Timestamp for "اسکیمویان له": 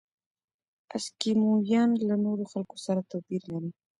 0.95-2.15